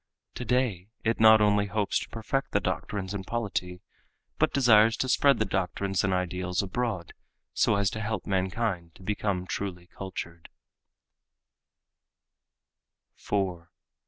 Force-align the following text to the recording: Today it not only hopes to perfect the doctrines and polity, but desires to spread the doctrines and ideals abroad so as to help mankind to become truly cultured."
Today 0.33 0.89
it 1.03 1.19
not 1.19 1.41
only 1.41 1.67
hopes 1.67 1.99
to 1.99 2.09
perfect 2.09 2.53
the 2.53 2.59
doctrines 2.59 3.13
and 3.13 3.23
polity, 3.23 3.81
but 4.39 4.51
desires 4.51 4.97
to 4.97 5.07
spread 5.07 5.37
the 5.37 5.45
doctrines 5.45 6.03
and 6.03 6.11
ideals 6.11 6.63
abroad 6.63 7.13
so 7.53 7.75
as 7.75 7.91
to 7.91 8.01
help 8.01 8.25
mankind 8.25 8.95
to 8.95 9.03
become 9.03 9.45
truly 9.45 9.85
cultured." 9.85 10.49